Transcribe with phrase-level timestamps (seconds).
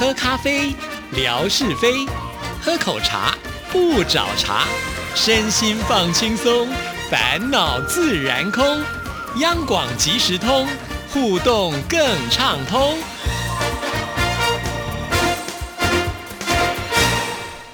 [0.00, 0.74] 喝咖啡，
[1.14, 2.08] 聊是非；
[2.62, 3.36] 喝口茶，
[3.70, 4.64] 不找茬。
[5.14, 6.66] 身心放轻松，
[7.10, 8.64] 烦恼自然空。
[9.40, 10.66] 央广即时通，
[11.12, 12.00] 互动更
[12.30, 12.96] 畅通。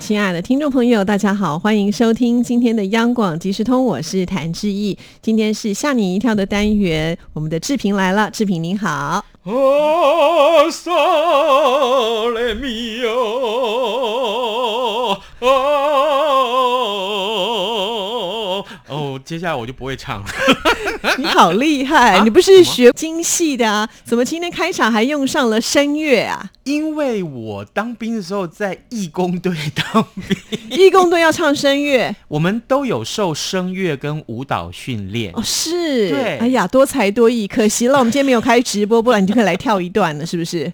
[0.01, 4.99] 亲爱的听众朋友，大家好，欢迎收听今天的央广即时通，我是谭志毅。
[5.23, 9.25] 今天是吓你一跳的单元，我们的志平来了，志平您好。
[9.49, 13.13] Oh, sole mio,
[15.41, 16.16] oh,
[19.17, 20.27] 哦，接下来我就不会唱了。
[21.19, 23.89] 你好厉害，你不是学京戏的啊？
[24.05, 26.51] 怎么今天开场还用上了声乐啊？
[26.65, 30.37] 因为我当兵的时候在义工队当兵，
[30.79, 35.33] 义工队要唱声乐，我们都有受声乐跟舞蹈训练。
[35.35, 40.73] 哦，是，对哎呀，多才多艺，可惜了，我们今天没有开直播，不然你就可以来跳一段了，是不是？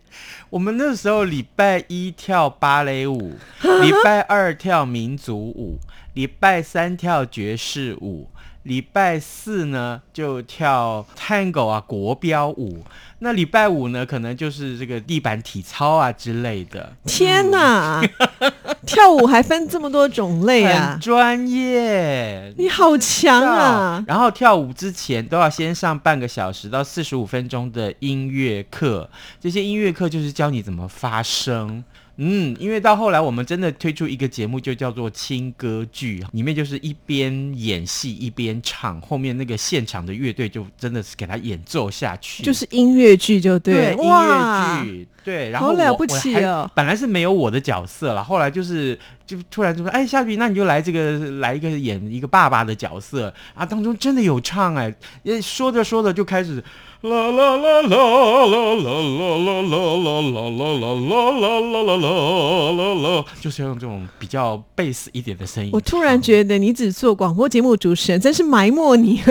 [0.48, 3.32] 我们那时候礼拜一跳芭蕾舞，
[3.82, 5.78] 礼拜二跳民族舞，
[6.14, 8.28] 礼拜三跳爵士舞，
[8.64, 12.84] 礼拜四呢就跳 Tango 啊国标舞，
[13.20, 16.94] 那礼拜五呢可能就是这个地板体操啊之类的。
[17.06, 18.02] 天哪，
[18.86, 21.00] 跳舞还分这么多种类啊很！
[21.00, 24.04] 专业，你好强啊！
[24.06, 29.08] 然后跳舞之前都要先上半个小时到四十五分钟的音乐课，
[29.40, 31.82] 这些音乐课就是教你怎么发声。
[32.16, 56.62] 嗯，因为到后来我们真的推出一个节目，就叫做轻歌剧，里面就是一边演戏一边唱，后面那个现场的乐队就真的是给他演奏下去，就是音乐剧就对，音哇乐剧，对，然后好了不我我还起哦本来是没有我的角色了，后来就是就突然就说，哎，夏雨，那你就来这个来一个演一个爸爸的角色啊，当中真的有唱哎，也说着说着就开始。
[57.02, 65.70] 啦啦啦啦啦啦啦啦啦啦啦啦啦啦啦啦啦啦啦，就是要用这种比较贝斯一点的声音。
[65.72, 69.20] 我突然觉得你只做广播节目主持人，真是埋没你。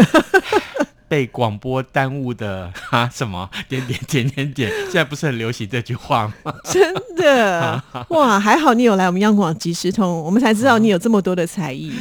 [1.12, 6.54] 被广播耽误的 啊什么点点点点点，现在不是很流行这句话吗？
[6.64, 11.92] 真的哇，还好你有来我们央广即时通，我们才知道你有这么多的才艺。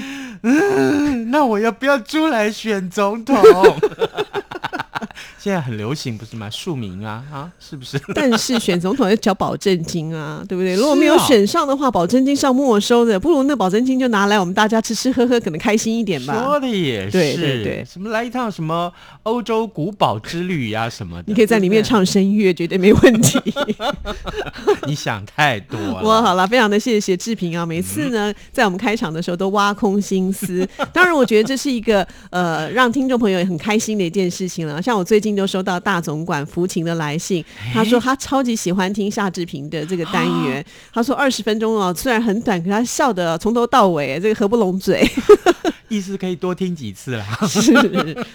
[0.45, 3.37] 嗯， 那我要不要出来选总统？
[5.43, 6.51] 现在很流行不是吗？
[6.51, 7.99] 庶民啊啊，是不是？
[8.15, 10.75] 但是选总统要缴保证金啊，对不对？
[10.75, 16.61] 如果没有啊选上的话，保证金是要没收的，不如那保证金就拿来我们大家吃吃喝喝，可能开心一点吧说。
[16.61, 18.93] 的也是，对对对什么来一趟什么
[19.23, 23.41] 欧洲古堡之旅呀、什么的，你可以在里面唱声乐，绝对没问题。
[24.87, 26.01] 你想太多了。
[26.03, 27.65] 我，好了，非常的谢谢志平啊！
[27.65, 30.69] 每次呢，在我们开场的时候都挖空心思。
[30.93, 34.83] 当然，我觉得这是一个呃，让听众朋友也很开心的一件事情了。
[34.83, 40.65] 像我最近就收到大总管福琴的来信，他说他超级喜欢听夏志平的这个单元。
[40.93, 45.09] 他说二十分钟哦，虽然很短，可他笑的从头到尾，这个合不拢嘴，
[45.89, 47.25] 意思可以多听几次啦。
[47.49, 47.73] 是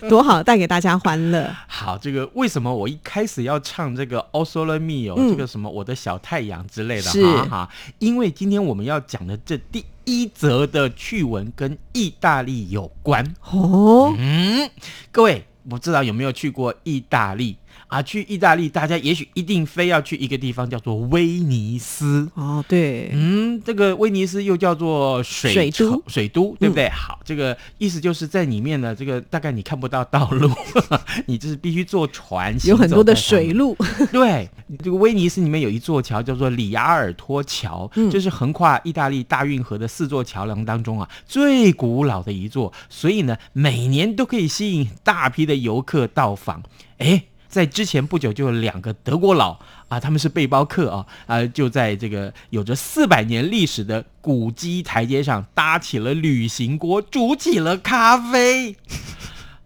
[0.10, 1.50] 多好，带给大家欢乐。
[1.68, 7.70] 好，这个为什么我一开始要唱这个《o s o l e Me》哦，嗯这个什么我的小太阳之类的是哈哈，
[8.00, 13.26] 因为今天我们要讲的这第一则的趣闻跟意大利有关。
[13.50, 14.70] 哦，嗯，
[15.12, 18.02] 各位不知道有没有去过意大利啊？
[18.02, 22.30] 去意大利，大家也许一定非要去一个地方，叫做威尼斯。
[22.36, 26.88] 哦，对，嗯，这个威尼斯又叫做水水都城水都，对不对？
[26.90, 30.52] 好，这个意思就是在里面呢，这个大概你看不到道路，
[31.26, 33.76] 你就是必须坐船，有很多的水路，
[34.12, 34.48] 对，
[34.84, 46.62] 这个威尼斯里面有一座桥叫做里亚尔托桥，嗯就是横跨意大利大运河的四座桥梁当中啊最古老的一座，所以呢每年都可以吸引大批的游客到访。
[47.00, 47.24] 诶，
[47.56, 49.58] 在之前不久就有两个德国佬
[49.88, 58.76] 啊，他们是背包客啊，啊就在这个有着四百年历史的古迹台阶上搭起了旅行锅，煮起了咖啡。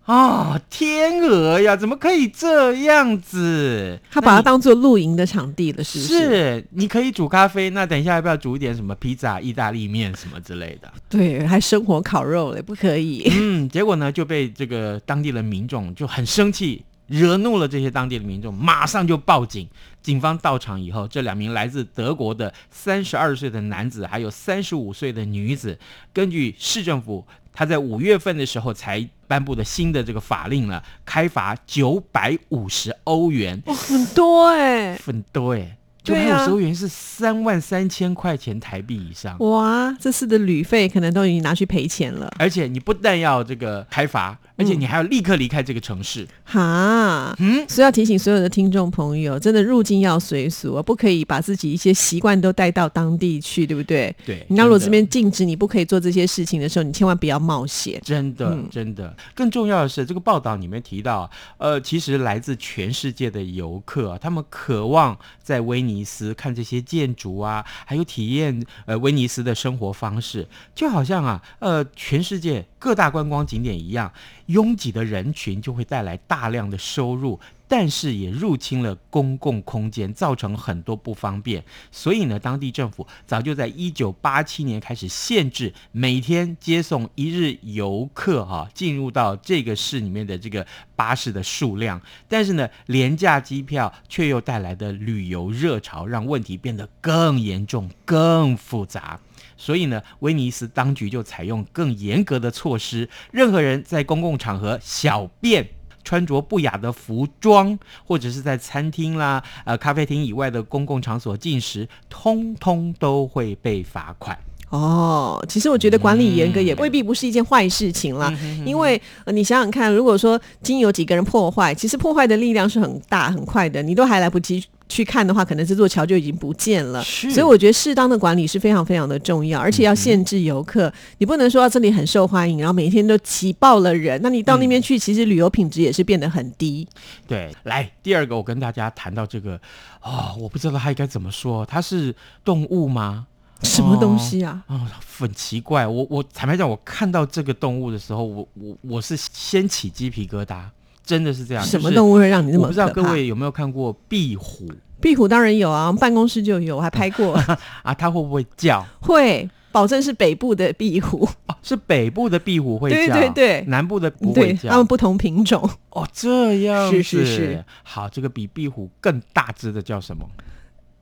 [0.06, 4.00] 啊、天鹅呀，怎么可以这样子？
[4.10, 6.18] 他把它当做露营的场地了，是不是？
[6.18, 10.92] 是，你可以煮咖啡，那等一下要不要煮一点什么披萨、意大利面什么之类的？
[11.08, 13.32] 对，还生火烤肉嘞，不可以。
[13.34, 19.68] 嗯，结果呢就被这个当地的民众就很生气，惹怒了这些当地的民众，马上就报警。
[20.02, 25.78] 警方到场以后，这两名来自德国的三十二岁的男子，还有三十五岁的女子，
[26.14, 35.76] 根据市政府他在五月份的时候才颁布的新的这个法令了，开罚九百五十欧元，哇，很多哎、很多哎。
[36.10, 39.38] 就还对啊有收元是三万三千块钱台币以上。
[39.40, 46.28] 哇，这次的旅费可能都已经拿去赔钱了，而且你不但要这个开罚，而且你还要立刻离开这个城市。
[46.44, 54.16] 哈，嗯，所以要提醒所有的听众朋友，真的入境要随俗啊，不可以把自己一些习惯都带到当地去，对不对？
[54.26, 58.02] 对，你那如果这边禁止你不可以做这些事情的时候，你千万不要冒险。
[58.04, 74.12] 真的，嗯真的，更重要的是，这个报道里面提到，呃，其实来自全世界的游客、啊，他们渴望在威尼斯看这些建筑啊，还有体验呃威尼斯的生活方式，就好像啊，呃，全世界各大观光景点一样，
[74.50, 77.40] 拥挤的人群就会带来大量的收入。
[77.72, 81.64] 但是也入侵了公共空间，造成很多不方便。
[81.92, 92.02] 所以呢，当地政府早就在一九八七年开始限制每天接送一日游客哈、进入到这个市里面的这个巴士的数量。
[92.28, 99.20] 但是呢，廉价机票却又带来的旅游热潮，让问题变得更严重、更复杂。
[99.58, 105.70] 所以呢，威尼斯当局就采用更严格的措施，任何人在公共场合小便。
[106.02, 114.36] 穿着不雅的服装，或者是在餐厅啦、呃咖啡厅以外的公共场所进食，通通都会被罚款。
[114.70, 118.34] 哦，其实我觉得管理严格也未必不是一件坏事情啦，
[118.66, 124.64] 因为、呃你想想看，如果说经有几个人破坏，其实破坏的力量是很大很快的，你都还来不及。
[124.90, 127.02] 去看的话，可能这座桥就已经不见了。
[127.04, 130.92] 是所以我觉得适当的管理是非常非常的重要，而且要限制游客。
[131.20, 136.88] 你不能说到这里很受欢迎，然后每天都挤爆了人，那你到那边去，其实旅游品质也是变得很低。
[137.28, 139.62] 对，来第二个，我跟大家谈到这个，
[140.02, 142.14] 哦，我不知道它应该怎么说，它是
[142.44, 143.28] 动物吗？
[143.62, 144.64] 什么东西啊？
[144.68, 144.88] 哦，
[145.20, 145.86] 很奇怪。
[145.86, 150.64] 我我坦白讲，我看到这个动物的时候，我我我是先起鸡皮疙瘩，
[151.10, 151.64] 真的是这样。
[151.64, 152.88] 什么动物会让你那么不知道？
[152.90, 154.70] 各位有没有看过壁虎
[155.02, 157.34] 壁虎当然有啊，办公室就有，我还拍过。
[157.82, 157.92] 啊？
[157.96, 158.86] 它会不会叫？
[159.00, 164.70] 会，保证是北部的壁虎，哦，是北部的壁虎会叫，对对对南部的不会对，叫。
[164.70, 165.68] 它们不同品种。
[165.90, 167.66] 哦，这样是是是。
[167.82, 170.30] 好，这个比壁虎更大只的叫什么？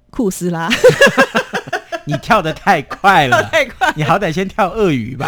[0.10, 0.70] 库斯拉，
[2.08, 3.92] 你跳的太快了，太快。
[3.96, 5.28] 你好歹先跳鳄鱼吧。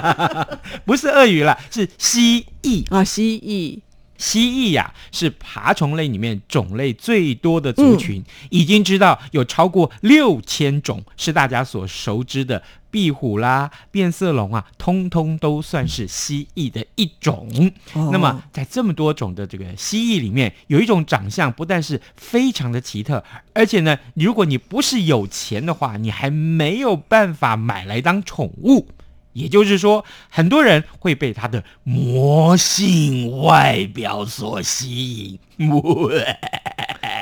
[0.84, 2.84] 不是鳄鱼啦，是蜥蜴。
[2.94, 3.80] 啊，蜥蜴，
[4.18, 17.48] 蜥蜴呀、是爬虫类里面种类最多的族群，已经知道有超过六千种，是大家所熟知的壁虎啦、变色龙啊，通通都算是蜥蜴的一种。
[17.92, 23.22] 哦那么，在这么多种的这个蜥蜴里面，有一种长相不但是非常的奇特，
[23.52, 28.88] 而且呢，如果你不是有钱的话，你还没有办法买来当宠物。
[29.36, 35.38] 也就是说，很多人会被他的魔性外表所吸引。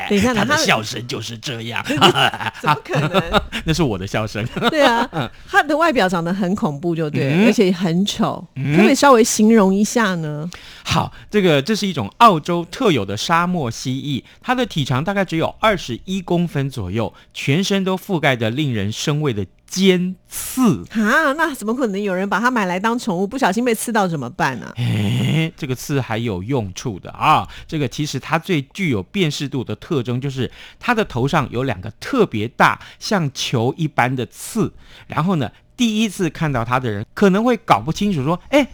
[0.09, 1.85] 等一下， 他的笑声就是这样，
[2.61, 3.43] 怎么可能？
[3.65, 4.45] 那是我的笑声。
[4.71, 5.09] 对啊，
[5.49, 8.45] 他的外表长得很恐怖，就对而且很丑。
[8.55, 10.49] 可不可以稍微形容一下呢？
[10.85, 20.85] 好，这个这是一种澳洲特有的沙漠蜥蜴，它的体长大概只有二十一公分左右，全身都覆盖着令人生畏的尖刺。
[20.93, 24.73] 啊，那怎么可能有人把它买来当宠物，不小心被刺到怎么办呢、啊？
[24.77, 27.49] 诶，这个刺还有用处的啊！
[27.67, 30.49] 这个其实它最具有辨识度的特征就是
[30.79, 34.73] 它的头上有两个特别大、像球一般的刺。
[35.09, 38.69] 然后呢，第一次看到它的人可能会搞不清楚，说：“哎，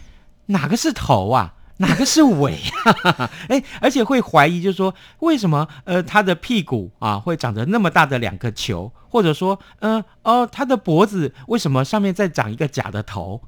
[0.45, 2.57] 哪个是头啊？”哪个是尾
[3.03, 3.29] 啊？
[3.49, 13.41] 哎，而且会怀疑，就是说为什么呃它的屁股啊会长着那么大的两个球，或者说呃哦它的脖子为什么上面再长一个假的头？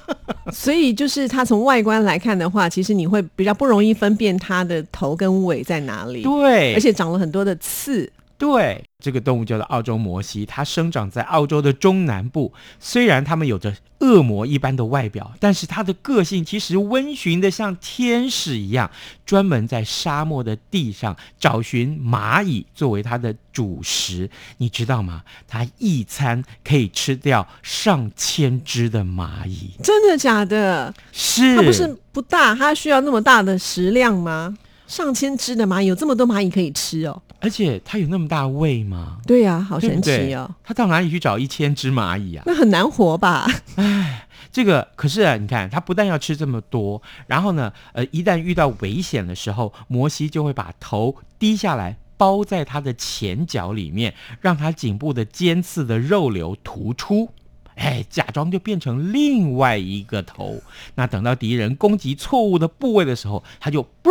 [0.52, 8.10] 所以就是它从外观来看的话，其实你会比较不容易分辨它的头跟尾在哪里，对，而且长了很多的刺。
[8.38, 12.52] 对，这个动物叫做澳洲摩西，它生长在澳洲的中南部。
[12.78, 18.88] 虽然它们有着恶魔一般的外表，但是它的个性其实温驯的像天使一样，
[19.26, 24.30] 专门在沙漠的地上找寻蚂蚁作为它的主食。
[24.58, 25.24] 你知道吗？
[25.48, 29.72] 它一餐可以吃掉上千只的蚂蚁。
[29.82, 30.94] 真的假的？
[31.10, 34.56] 是，它不是不大，它需要那么大的食量吗？
[34.88, 37.22] 上千只的蚂蚁，有这么多蚂蚁可以吃哦。
[37.40, 39.18] 而且它有那么大胃吗？
[39.24, 40.50] 对呀、好神奇哦。
[40.64, 42.42] 它到哪里去找一千只蚂蚁啊？
[42.46, 43.46] 那很难活吧？
[43.76, 57.28] 哎这个可是啊，你看，它不但要吃这么多，然后呢，呃，一旦遇到危险的时候，摩西就会把头低下来，包在它的前脚里面，让它颈部的尖刺的肉瘤突出。
[57.76, 60.60] 哎，假装就变成另外一个头。
[60.96, 64.10] 那等到敌人攻击错误的部位的时候，它就不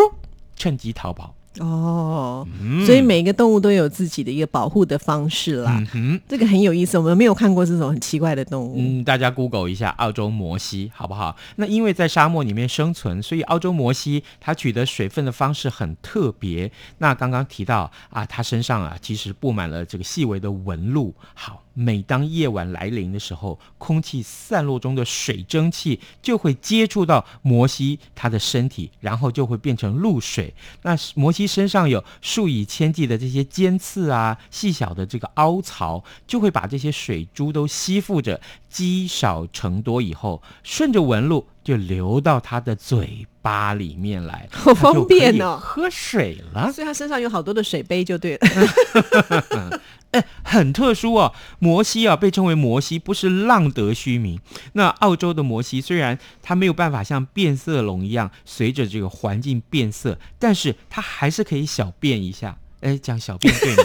[0.58, 1.34] 趁机逃跑。
[1.60, 5.76] 哦，嗯所以每个动物都有自己的一个保护的方式啦。
[5.80, 6.22] 嗯哼。
[6.28, 8.76] 这个很有意思，我们没有看过这种很奇怪的动物。
[8.78, 11.36] 嗯，大家 Google 一下澳洲摩西好不好？
[11.56, 16.72] 那因为在沙漠里面生存，所以澳洲摩西它取得水分的方式很特别。
[17.00, 21.16] 那刚刚提到啊，它身上啊其实布满了这个细微的纹路。
[21.34, 30.52] 好，每当夜晚来临的时候，空气散落中的水蒸气就会接触到摩西他的身体，然后就会变成露水。
[30.82, 46.72] 那摩西身上有数以千计的这些尖刺啊，细小的这个凹槽，就会把这些水珠都吸附着，积少成多以后，顺着纹路就流到他的嘴巴里面来， 好方便呢哦喝水了。
[46.72, 49.80] 所以他身上有好多的水杯，就对了。
[50.12, 51.34] 哎，很特殊哦。
[51.60, 54.40] 摩西啊，被称为摩西，不是浪得虚名。
[54.74, 62.58] 那澳洲的摩西虽然它没有办法像变色龙一样随着这个环境变色，但是它还是可以小变一下。
[62.82, 63.84] 哎，讲小变对吗？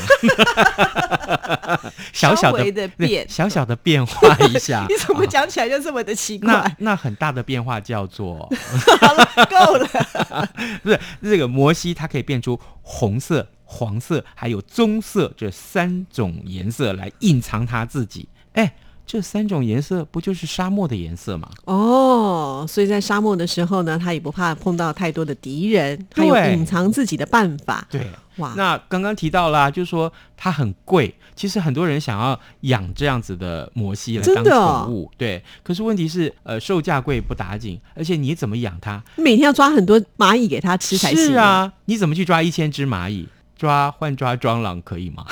[2.12, 4.84] 小小的的变小小的变化一下。
[4.90, 6.76] 你怎么啊讲起来就这么的奇那怪？
[6.78, 8.48] 那很大的变化叫做，
[9.00, 9.88] 好了，够了。
[10.82, 18.28] 不是这个摩西，它可以变出红色、黄色还有棕色这三种颜色来隐藏它自己。
[18.52, 18.74] 哎，
[19.06, 21.48] 这三种颜色不就是沙漠的颜色吗？
[21.64, 27.86] 哦，所以在沙漠的时候呢，他也不怕碰到太多的敌人，他有对隐藏自己的办法。
[27.90, 28.06] 对。
[28.36, 35.42] 哇，那刚刚提到啦，就是说它很贵，其实很多人想要养这样子的摩西来当宠物，对。
[35.62, 39.02] 可是问题是，呃，售价贵不打紧，而且你怎么养它？
[39.16, 41.24] 每天要抓很多蚂蚁给它吃才行。
[41.26, 43.28] 是，啊，你怎么去抓一千只蚂蚁？
[43.54, 45.24] 抓换抓蟑螂可以吗？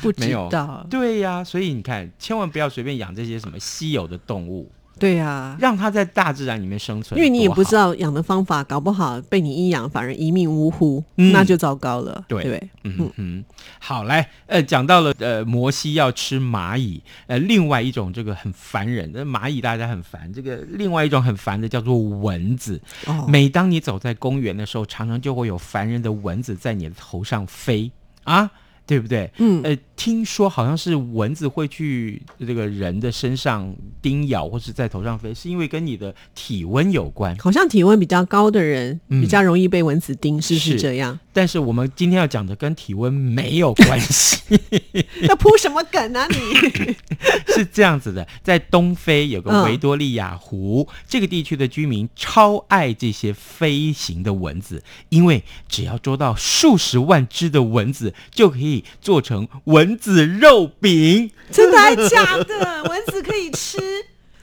[0.00, 0.86] 不知道。
[0.88, 7.16] 对呀、所以你看，千万不要随便养这些什么稀有的动物，对呀、让它在大自然里面生存。
[7.18, 7.76] 因为你也不知道。
[7.76, 13.12] 道养的方法，搞不好被你一养，反而一命呜呼，嗯那就糟糕了，对对嗯？
[13.16, 13.44] 嗯，
[13.78, 20.32] 好，来，呃，讲到了呃，摩西要吃蚂蚁，呃，另外一种这个很烦人的蚂蚁，大家很烦。
[20.32, 22.80] 这个另外一种很烦的叫做蚊子。
[23.04, 27.90] 哦，每当你走在公园的时候，常常就会有烦人的蚊子在你的头上飞
[28.24, 28.50] 啊，
[28.86, 29.30] 对不对？
[29.38, 37.36] 嗯呃，听说好像是蚊子会去这个人的身上叮咬，或是在头上飞，是因为跟你的体温有关。
[37.38, 41.18] 好像体温比较高的人、嗯比较容易被蚊子叮，是不是是这样？
[41.32, 44.36] 但是我们今天要讲的跟体温没有关系。
[45.28, 46.94] 要铺什么梗啊你？
[47.52, 61.30] 是这样子的，在东非有个嗯维多利亚湖，这个地区的居民超爱这些飞行的蚊子，因为只要捉到数十万只的蚊子，就可以做成蚊子肉饼。
[61.50, 62.82] 真的还假的？
[62.88, 63.78] 蚊子可以吃，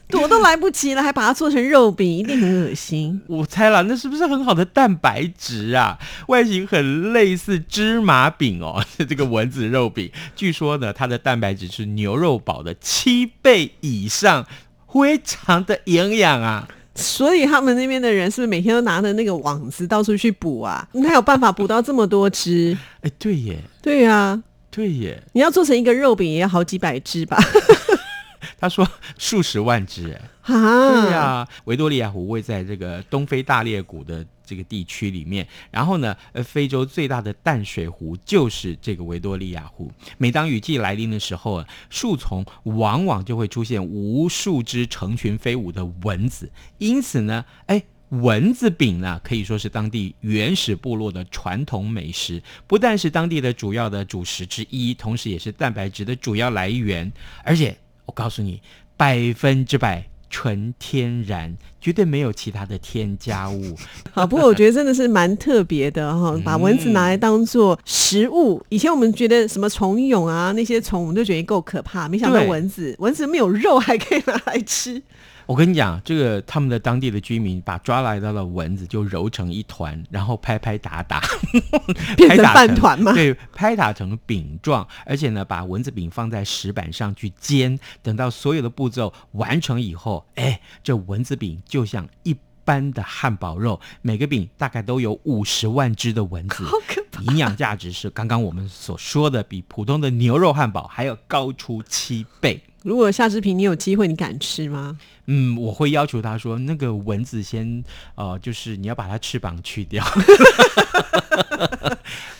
[0.07, 3.21] 躲都来不及了，还把它做成肉饼，一定很恶心。
[3.27, 5.97] 我猜了，那是不是很好的蛋白质啊？
[6.27, 14.45] 外形很类似芝麻饼哦，这个蚊子肉饼，据说呢，它的蛋白质是牛肉堡的七倍以上，
[14.87, 16.67] 非常的营养啊。
[16.95, 20.87] 所以他们那边的人是不是每天都拿着那个网子到处去捕啊？
[20.93, 22.77] 哪有办法捕到这么多只？
[23.01, 27.37] 哎，对耶，对啊，对耶，你要做成一个肉饼，也要好几百只吧？
[28.59, 30.21] 他说数十万只，哎。
[30.53, 39.91] 啊，对呀、维多利亚湖位在这个东非大裂谷的这个地区里面，然后呢，呃，非洲最大的淡水湖就是这个维多利亚湖。
[40.17, 47.83] 每当雨季来临的时候啊，树丛往往就会出现无数只成群飞舞的蚊子，因此呢，哎。
[48.21, 57.11] 蚊子饼呢，可以说是当地原始部落的传统美食，不但是当地的主要的主食之一，同时也是蛋白质的主要来源。
[57.43, 58.61] 而且我告诉你，
[58.95, 63.75] 百分之百纯天然，绝对没有其他的添加物。
[64.11, 68.59] 好， 不过我觉得真的是蛮特别的哈， 把蚊子拿来当做食物。
[68.69, 74.99] 以前我们觉得什么虫蛹啊那些虫，我们就觉得够可怕，没想到蚊子，蚊子没有肉还可以拿来吃。
[75.45, 81.21] 我跟你讲，这个他们的当地的居民把抓来到的蚊子就揉成一团，然后拍拍打打，
[82.15, 97.21] 变成拍打饭团吗对，拍打成饼状，而且呢，把蚊子饼放在石板上去煎，等到所有的步骤完成以后，哎，这蚊子饼就像一般的汉堡肉，每个饼大概都有五十万只的蚊子， 好可怕！
[97.23, 102.61] 营养价值是刚刚我们所说的比普通的牛肉汉堡还要高出七倍。
[102.83, 104.97] 如果夏志平你有机会，你敢吃吗？
[105.25, 107.83] 嗯，我会要求他说，那个蚊子先
[108.15, 110.05] 呃，就是你要把它翅膀去掉。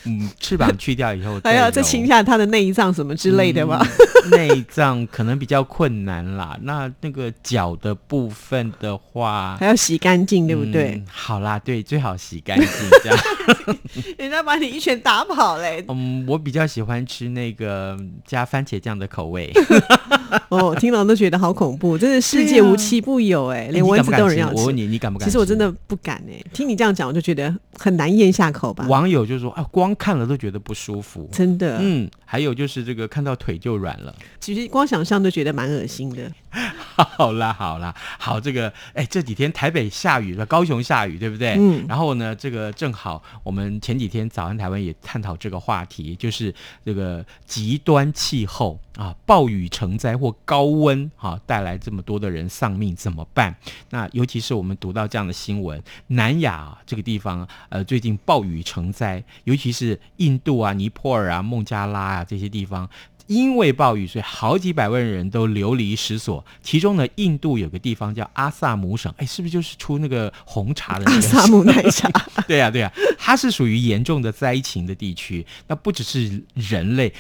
[0.06, 3.80] 嗯，翅膀去掉以后，还要再清一下它的内脏什么之类的吧？
[3.82, 3.90] 嗯
[4.32, 6.58] 内脏可能比较困难啦。
[6.62, 10.96] 那那个脚的部分的话，还要洗干净，对不对？
[10.96, 12.68] 嗯好啦，对，最好洗干净
[13.04, 13.20] 这样。
[14.18, 15.84] 人家把你一拳打跑嘞！
[15.90, 19.52] 嗯，我比较喜欢吃那个加番茄酱的口味。
[20.50, 24.56] 哦，听了都觉得好恐怖，真的世界无奇不有哎，连蚊子都有人要吃。
[24.56, 25.28] 我问你，你敢不敢？
[25.28, 28.86] 其实我真的不敢哎，听你这样讲，我就觉得很难咽下口吧。
[28.88, 31.30] 网友就说啊，光看了都觉得不舒服。
[31.32, 34.14] 真的，嗯，还有就是这个看到腿就软了。
[34.40, 36.32] 其实光想象都觉得蛮恶心的。
[36.96, 41.56] 好啦，好啦，好，这个哎，这几天台北下雨了，高雄下雨，对不对？
[41.58, 41.84] 嗯。
[41.88, 46.54] 然后呢，这个正好我们前几天早安台湾也探讨这个话题，就是
[46.86, 53.56] 这个极端气候啊，暴雨成灾或高温哈，带来这么多的人丧命怎么办？
[53.90, 62.90] 那尤其是我们读到这样的新闻，南亚、这个地方呃，最近暴雨成灾，尤其是印度啊、尼泊尔啊、孟加拉啊这些地方。
[63.28, 66.44] 因为暴雨，所以好几百万人都流离失所。
[66.62, 72.10] 其中呢，印度有个地方叫阿萨姆省，哎，是不是就是出那个红茶的那个阿萨姆奶茶？
[72.48, 75.46] 对呀、对呀、它是属于严重的灾情的地区。
[75.68, 77.14] 那不只是人类，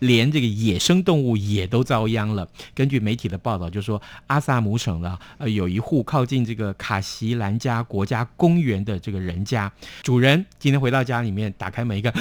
[0.00, 2.48] 连这个野生动物也都遭殃了。
[2.74, 12.12] 根据媒体的报道，就说阿萨姆省呢，呃，有一户靠近这个卡西兰加国家公园的这个人家，主人今天回到家里面，打开门一个。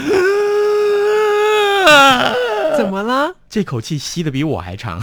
[2.78, 3.36] 怎么了？
[3.50, 5.02] 这口气吸的比我还长。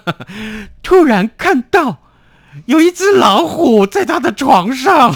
[0.82, 1.98] 突然看到
[2.66, 5.14] 有一只老虎在他的床上，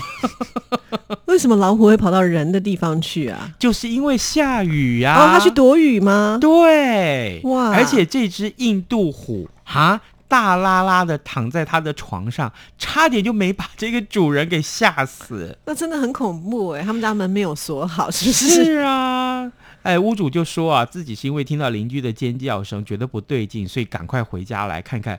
[1.27, 3.51] 为什么老虎会跑到人的地方去啊？
[3.59, 6.39] 就是因为下雨呀、哦，它去躲雨吗？
[6.41, 10.01] 对，哇而且这只印度虎哈。
[10.29, 15.57] 大拉拉的躺在他的床上，差点就没把这个主人给吓死。
[15.67, 16.83] 那真的很恐怖哎！
[16.83, 18.65] 他们家门没有锁好，是不是？
[18.65, 19.53] 是啊，
[19.87, 25.17] 哎，屋主就说啊，自己是因为听到邻居的尖叫声，觉得不对劲，所以赶快回家来看看。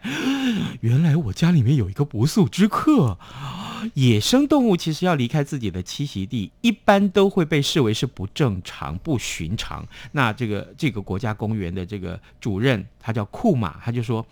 [0.81, 3.17] 原来我家里面有一个不速之客。
[3.93, 9.87] 野生动物其实要离开自己的栖息地，一般都会被视为是不正常、不寻常。
[10.11, 14.25] 那这个这个国家公园的这个主任，他叫库马，他就说。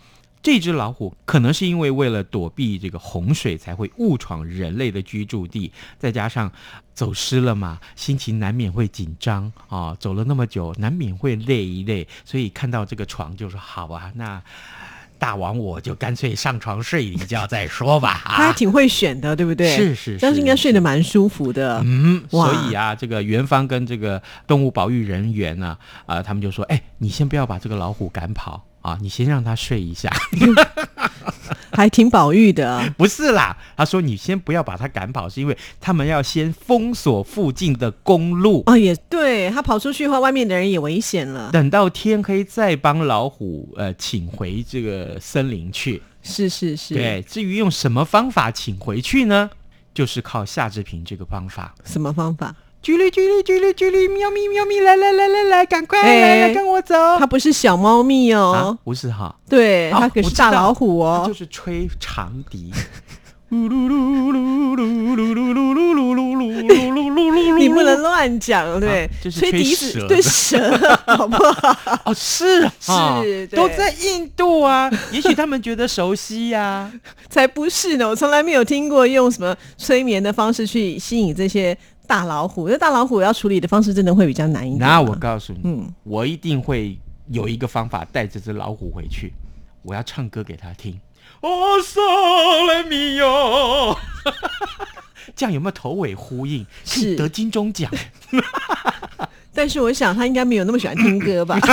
[0.46, 6.52] 这只老虎可能是因为为了躲避这个洪水，才会误闯人类的居住地，再加上
[6.94, 9.96] 走失了嘛，心情难免会紧张啊。
[9.98, 14.40] 走了那么久，难免会累一累，所以看到这个床就说：“好啊，那
[15.18, 19.68] 大王我就干脆上床睡一觉再说吧。”啊，他还挺会选的，对不对？
[19.74, 21.82] 是是是但是应该睡得蛮舒服的。
[21.84, 30.10] 嗯，所以啊，这个元芳跟这个动物保育人员呢，啊、他们就说：“哎，你先不要把这个老虎赶跑啊，你先让他睡一下。”
[31.72, 32.90] 还挺保育的。
[32.96, 41.50] 不是啦，他说你先不要把他赶跑，是因为他们要先封锁附近的公路，哦，也对，他跑出去的话，外面的人也危险了。
[41.52, 46.02] 等到天黑再帮老虎呃请回这个森林去。
[46.22, 49.50] 是是是，对，至于用什么方法请回去呢？
[49.92, 51.74] 就是靠夏志平这个方法。
[51.84, 52.54] 什么方法？
[52.82, 56.94] 叽哩叽哩叽哩叽哩，喵咪喵咪，来来来来来，赶快哎来来跟我走。
[57.18, 61.34] 它不是小猫咪啊哦，，不是哈，对，哦它可是大老虎哦就。
[61.34, 62.70] 是吹长笛。
[63.48, 70.58] 噜噜噜噜噜噜噜噜噜噜噜噜噜噜噜噜 你不能乱讲，对啊，就是吹吹笛子对蛇，
[71.06, 72.00] 好不好？
[72.06, 76.90] 哦，是啊， 是都在印度啊，也许他们觉得熟悉呀、
[77.30, 78.08] 才不是呢！
[78.08, 81.76] 我从来没有听过用什么催眠的方式去吸引这些
[82.06, 82.68] 大老虎。
[82.68, 84.80] 那大老虎要处理的方式真的会比较难一点。
[84.80, 89.32] 那我告诉你，嗯我一定会有一个方法带这只老虎回去，
[89.82, 90.98] 我要唱歌给他听。
[91.40, 93.96] 哦，嗦来咪哟，
[95.36, 96.64] 这样有没有头尾呼应？
[96.84, 97.90] 是得金钟奖。
[99.56, 101.58] 但是我想他应该没有那么喜欢听歌吧。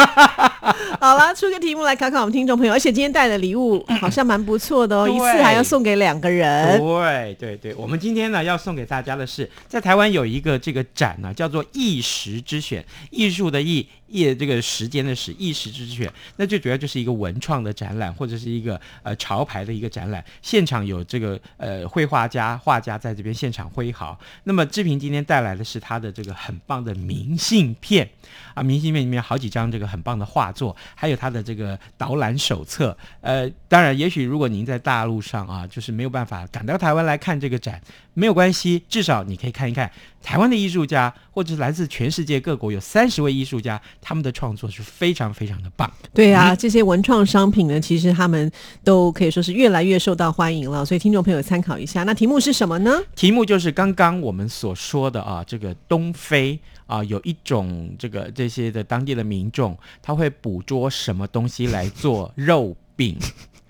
[1.01, 6.79] 好啦，出个题目来考考我们听众朋友，而且今天带的礼物好像蛮不错的哦，一次还要送给两个人。
[6.79, 16.09] 对对对，我们今天呢要送给大家的是，在台湾有一个这个展呢，叫做“一时之选”，艺术的艺，艺这个时间的时，一时之选。
[16.37, 20.23] 那最主要就是一个文创的展览，或者是一个呃潮牌的一个展览。
[20.41, 24.17] 现场有这个呃绘画家、画家在这边现场挥毫。
[24.45, 28.07] 那么志平今天带来的是他的这个很棒的明信片
[28.53, 32.95] 啊，明信片里面好几张这个很棒的画作，还有他的这个导览手册。
[33.21, 37.81] 呃，当然，也许如果您在大陆上啊，就是没有办法赶到台湾来看这个展，
[38.13, 45.91] 没有关系，至少你可以看一看台湾的艺术家，或者是来自全世界各国有三十位艺术家，他们的创作是非常非常的棒。
[46.13, 48.51] 对啊，这些文创商品呢，其实他们
[48.83, 52.03] 都可以说是越来越受到欢迎了，所以听众朋友参考一下。
[52.03, 53.01] 那题目是什么呢？
[53.15, 63.17] 题目就是刚刚我们所说的啊，这个东非啊，有一种这个这些的当地的民众，他会捕捉什么东西来做肉饼，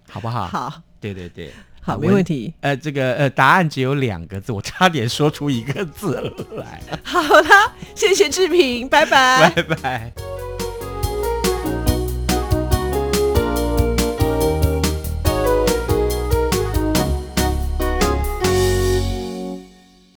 [0.09, 0.47] 好不好？
[0.47, 1.51] 好，对对对，
[1.83, 2.23] 好，啊没问。
[2.23, 2.53] 题。
[2.61, 9.49] 呃，这个呃，答案只有两个字，我差点说出一个字来， 好啦，谢谢志平，拜拜。
[9.49, 10.52] 拜拜。